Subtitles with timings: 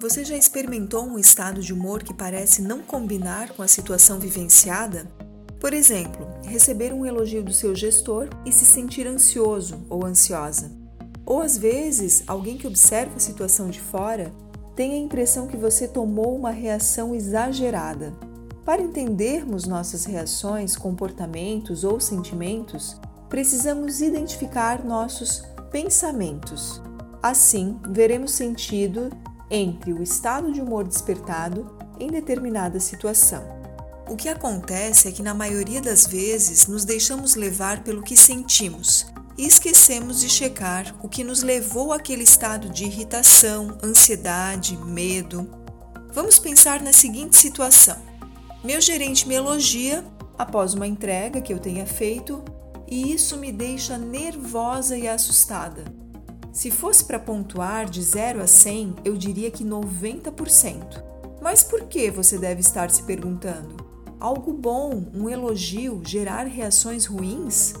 [0.00, 5.06] Você já experimentou um estado de humor que parece não combinar com a situação vivenciada?
[5.60, 10.70] Por exemplo, receber um elogio do seu gestor e se sentir ansioso ou ansiosa.
[11.24, 14.30] Ou às vezes, alguém que observa a situação de fora
[14.76, 18.12] tem a impressão que você tomou uma reação exagerada.
[18.64, 26.82] Para entendermos nossas reações, comportamentos ou sentimentos, precisamos identificar nossos pensamentos.
[27.22, 29.08] Assim, veremos sentido
[29.54, 33.44] entre o estado de humor despertado em determinada situação.
[34.08, 39.06] O que acontece é que, na maioria das vezes, nos deixamos levar pelo que sentimos
[39.38, 45.48] e esquecemos de checar o que nos levou àquele estado de irritação, ansiedade, medo.
[46.12, 47.96] Vamos pensar na seguinte situação:
[48.62, 50.04] meu gerente me elogia
[50.36, 52.44] após uma entrega que eu tenha feito
[52.88, 56.03] e isso me deixa nervosa e assustada.
[56.54, 61.04] Se fosse para pontuar de 0 a 100, eu diria que 90%.
[61.42, 63.84] Mas por que você deve estar se perguntando?
[64.24, 67.74] algo bom, um elogio, gerar reações ruins?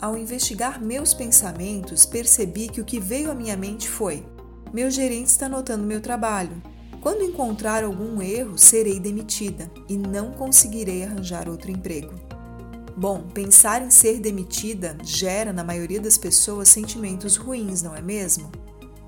[0.00, 4.26] Ao investigar meus pensamentos, percebi que o que veio à minha mente foi:
[4.72, 6.60] meu gerente está notando meu trabalho.
[7.00, 12.12] Quando encontrar algum erro, serei demitida e não conseguirei arranjar outro emprego.
[12.98, 18.50] Bom, pensar em ser demitida gera na maioria das pessoas sentimentos ruins, não é mesmo?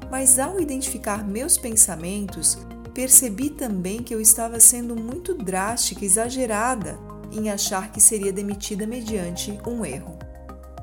[0.08, 2.56] Mas ao identificar meus pensamentos,
[2.94, 7.00] percebi também que eu estava sendo muito drástica exagerada
[7.32, 10.16] em achar que seria demitida mediante um erro.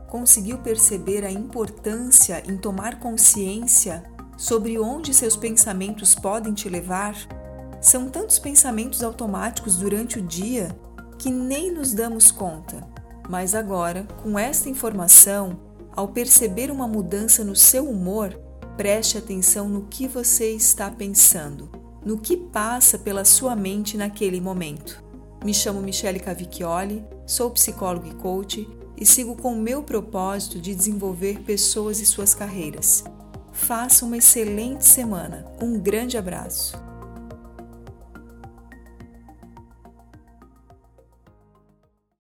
[0.10, 4.04] Conseguiu perceber a importância em tomar consciência
[4.38, 7.16] sobre onde seus pensamentos podem te levar?
[7.80, 10.78] São tantos pensamentos automáticos durante o dia
[11.18, 12.97] que nem nos damos conta.
[13.30, 15.60] Mas agora, com esta informação,
[15.96, 18.34] ao perceber uma mudança no seu humor,
[18.76, 21.70] preste atenção no que você está pensando
[22.08, 25.04] no que passa pela sua mente naquele momento.
[25.44, 30.74] Me chamo Michele Cavicchioli, sou psicóloga e coach e sigo com o meu propósito de
[30.74, 33.04] desenvolver pessoas e suas carreiras.
[33.52, 35.46] Faça uma excelente semana.
[35.62, 36.87] Um grande abraço.